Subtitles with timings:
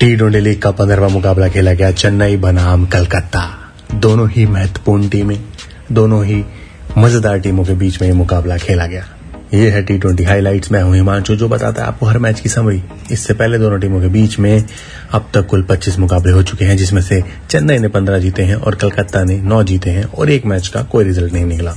[0.00, 3.40] T twenty league का पंद्रहवा मुकाबला खेला गया, चेन्नई बनाम कलकत्ता।
[3.94, 5.38] दोनों ही महत्वपूर्ण टीमें,
[5.92, 6.44] दोनों ही
[6.98, 9.04] मज़ेदार टीमों के बीच में ये मुकाबला खेला गया।
[9.54, 12.48] ये है टी ट्वेंटी हाईलाइट मैं हूँ हिमांशु, जो बताता है आपको हर मैच की
[12.48, 14.64] समरी। इससे पहले दोनों टीमों के बीच में
[15.12, 18.56] अब तक कुल 25 मुकाबले हो चुके हैं, जिसमें से चेन्नई ने 15 जीते हैं
[18.56, 21.74] और कलकत्ता ने 9 जीते हैं और एक मैच का कोई रिज़ल्ट नहीं निकला।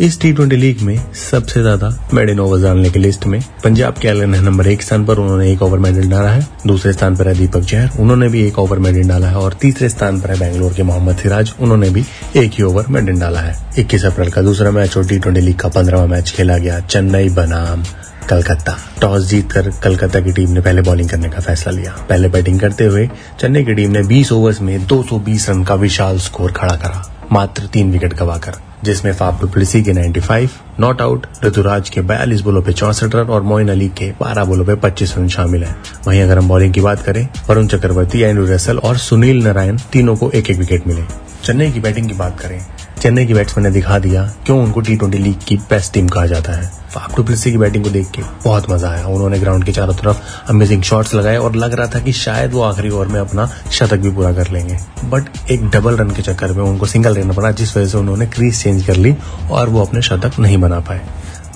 [0.00, 4.08] इस टी ट्वेंटी लीग में सबसे ज़्यादा मेडन ओवर डालने की लिस्ट में पंजाब के
[4.08, 7.28] एलन है नंबर एक स्थान पर, उन्होंने एक ओवर मेडल डाला है। दूसरे स्थान पर
[7.28, 10.38] है दीपक जहर, उन्होंने भी एक ओवर मेडल डाला है। और तीसरे स्थान पर है
[10.38, 12.04] बैंगलोर के मोहम्मद सिराज, उन्होंने भी
[12.36, 15.58] एक ही ओवर मेडल डाला है। इक्कीस अप्रैल का दूसरा मैच और टी ट्वेंटी लीग
[15.58, 17.84] का पंद्रहवा मैच खेला गया, चेन्नई बनाम
[18.30, 22.60] कलकत्ता। टॉस जीतकर कलकत्ता की टीम ने पहले बॉलिंग करने का फैसला लिया। पहले बैटिंग
[22.60, 23.08] करते हुए
[23.40, 27.66] चेन्नई की टीम ने 20 ओवर्स में 220 रन का विशाल स्कोर खड़ा करा। मात्र
[27.72, 30.48] तीन विकेट गवाकर जिसमें फाफ डुप्लिसी के 95,
[30.80, 34.64] नॉट आउट ऋतुराज के 42 बोलों पे चौसठ रन और मोइन अली के 12 बोलों
[34.66, 38.46] पे 25 रन शामिल हैं। वहीं अगर हम बॉलिंग की बात करें वरुण चक्रवर्ती एंड्रू
[38.54, 41.02] रसल और सुनील नारायण तीनों को एक एक विकेट मिले
[41.44, 42.60] चेन्नई की बैटिंग की बात करें
[43.04, 46.26] चेन्नई की बैट्समैन ने दिखा दिया, क्यों उनको टी ट्वेंटी लीग की बेस्ट टीम कहा
[46.26, 49.94] जाता है। फाफ की बैटिंग को देख के बहुत मज़ा आया। उन्होंने ग्राउंड के चारों
[49.94, 53.46] तरफ़ अमेजिंग शॉट्स लगाए और लग रहा था कि शायद वो आखिरी ओवर में अपना
[53.72, 57.32] शतक भी पूरा कर लेंगे। बट एक डबल रन के चक्कर में उनको सिंगल रन
[57.32, 59.14] पड़ा, जिस वजह से उन्होंने क्रीज चेंज कर ली
[59.50, 61.00] और वो अपने शतक नहीं बना पाए।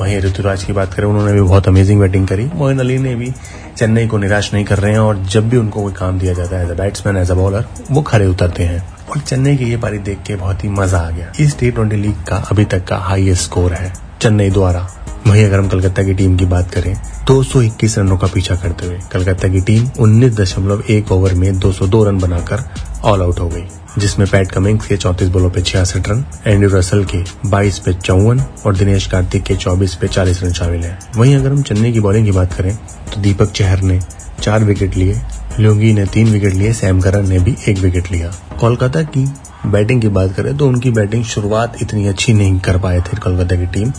[0.01, 3.33] वहीं ऋतुराज की बात करें, उन्होंने भी बहुत अमेजिंग बैटिंग करी। मोइन अली ने भी
[3.77, 6.57] चेन्नई को निराश नहीं कर रहे हैं और जब भी उनको कोई काम दिया जाता
[6.57, 9.77] है as a batsman as a bowler वो खड़े उतरते हैं। और चेन्नई की ये
[9.77, 12.85] पारी देख के बहुत ही मज़ा आ गया। इस टी ट्वेंटी लीग का अभी तक
[12.85, 13.93] का हाईएस्ट स्कोर है
[14.23, 14.89] चेन्नई द्वारा।
[15.27, 16.95] वहीं अगर हम कलकत्ता की टीम की बात करें
[17.27, 22.63] 221 रनों का पीछा करते हुए कलकत्ता की टीम 19.1 ओवर में 202 रन बनाकर
[23.05, 23.65] ऑल आउट हो गई,
[23.99, 28.41] जिसमें पैट कमिंग्स के 34 बोलों पे छियासठ रन एंड्रू रसल के 22 पे चौवन
[28.67, 32.01] और दिनेश कार्तिक के 24 पे 40 रन शामिल हैं। वहीं अगर हम चेन्नई की
[32.01, 32.75] बॉलिंग की बात करें
[33.15, 34.01] तो दीपक चहर ने
[34.43, 35.21] चार विकेट लिए
[35.61, 39.25] ल्योंगी ने तीन विकेट लिए सैम करन ने भी एक विकेट लिया। कोलकाता की
[39.67, 43.57] बैटिंग की बात करें तो उनकी बैटिंग शुरुआत इतनी अच्छी नहीं कर पाए थे कोलकाता
[43.57, 43.93] की टीम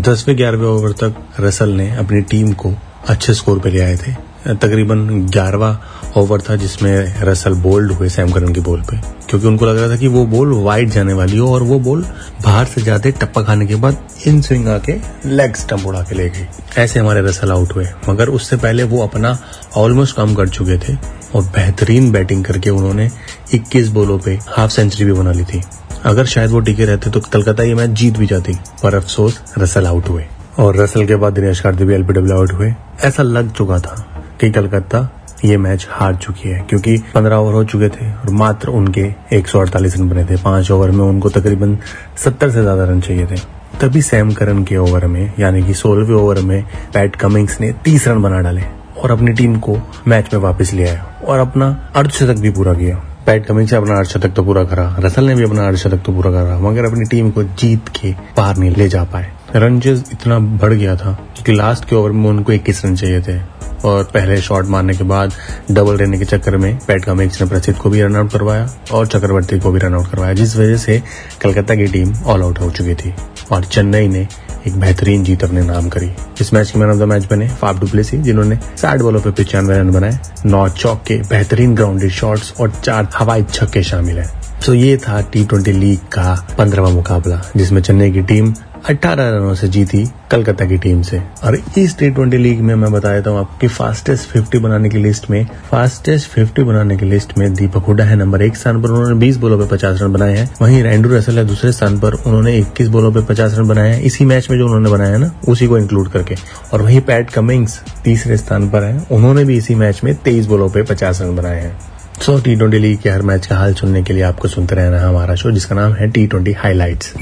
[0.00, 2.72] दसवें ग्यारहवें ओवर तक रसल ने अपनी टीम को
[3.08, 4.12] अच्छे स्कोर पे ले आए थे।
[4.54, 5.70] तकरीबन ग्यारहवा
[6.16, 8.96] ओवर था जिसमें रसल बोल्ड हुए सैम करन की बॉल पे।
[9.28, 12.02] क्योंकि उनको लग रहा था कि वो बॉल वाइड जाने वाली हो और वो बॉल
[12.44, 14.94] बाहर से जाते टप्पा खाने के बाद इन स्विंग आके
[15.26, 16.46] लेग स्टम्प उड़ा के ले गई।
[16.78, 19.38] ऐसे हमारे रसल आउट हुए। मगर उससे पहले वो अपना
[19.76, 20.96] ऑलमोस्ट कम कर चुके थे
[21.34, 23.10] और बेहतरीन बैटिंग करके उन्होंने
[23.54, 25.62] 21 बॉलों पे हाफ़ सेंचुरी भी बना ली थी।
[26.04, 29.86] अगर शायद वो टिके रहते तो कलकत्ता ये मैच जीत भी जाती, पर अफसोस रसल
[29.86, 30.26] आउट हुए।
[30.58, 34.50] और रसल के बाद दिनेश कार्तिक भी एलपीडब्ल्यू आउट हुए। ऐसा लग चुका था कि
[34.50, 39.02] कलकत्ता ये मैच हार चुकी है, क्योंकि 15 ओवर हो चुके थे और मात्र उनके
[39.32, 41.76] 148 रन बने थे। पाँच ओवर में उनको तकरीबन
[42.18, 43.36] 70 से ज़्यादा रन चाहिए थे।
[43.80, 46.64] तभी सैम करन के ओवर में, यानी कि सोलहवें ओवर में,
[46.94, 48.62] पैट कमिंग्स ने 30 रन बना डाले
[48.96, 49.76] और अपनी टीम को
[50.08, 52.96] मैच में वापस ले आया और अपना अर्धशतक भी पूरा किया।
[53.26, 56.30] पैट कमिंग्स ने अपना अर्धशतक तो पूरा करा, रसल ने भी अपना अर्धशतक तो पूरा
[56.30, 60.72] करा, मगर अपनी टीम को जीत के बाहर नहीं ले जा पाए। रन इतना बढ़
[60.72, 63.38] गया था कि लास्ट के ओवर में उनको इक्कीस रन चाहिए थे।
[63.84, 65.32] और पहले शॉट मारने के बाद
[65.70, 69.06] डबल रहने के चक्कर में पैट कमिंग्स ने प्रसिद्ध को भी रन आउट करवाया और
[69.06, 71.02] चक्रवर्ती को भी रन आउट करवाया, जिस वजह से
[71.42, 73.14] कलकत्ता की टीम ऑल आउट हो चुकी थी
[73.52, 74.26] और चेन्नई ने
[74.66, 77.80] एक बेहतरीन जीत अपने नाम करी। इस मैच के मैन ऑफ़ द मैच बने फाफ
[77.80, 82.70] डुप्लेसी, जिन्होंने साठ बॉलों पे पिचानवे रन बनाए, नौ चौक के बेहतरीन ग्राउंडेड शॉट्स और
[82.84, 84.28] चार हवाई छक्के शामिल हैं।
[84.66, 88.52] तो ये था टी ट्वेंटी लीग का पंद्रहवा मुकाबला, जिसमें चेन्नई की टीम
[88.88, 92.92] 18 रनों से जीती कलकत्ता की टीम से। और इस टी ट्वेंटी लीग में मैं
[92.92, 97.38] बता देता हूँ, आपकी फास्टेस्ट 50 बनाने की लिस्ट में फास्टेस्ट 50 बनाने की लिस्ट
[97.38, 100.36] में दीपक हुडा है नंबर एक स्थान पर, उन्होंने 20 बोलों पे 50 रन बनाए
[100.36, 103.94] हैं। वहीं रैंडू रसल है दूसरे स्थान पर, उन्होंने 21 बोलों पे 50 रन बनाए
[103.94, 106.34] हैं। इसी मैच में जो उन्होंने बनाया ना, उसी को इंक्लूड करके।
[106.72, 110.70] और वहीं पैट कमिंग्स तीसरे स्थान पर है, उन्होंने भी इसी मैच में तेईस बोलों
[110.70, 111.80] पे पचास रन बनाए हैं।
[112.22, 115.08] सो टी ट्वेंटी लीग के हर मैच का हाल सुनने के लिए आपको सुनते रहना
[115.08, 117.14] हमारा शो जिसका नाम है टी ट्वेंटी हाईलाइट्स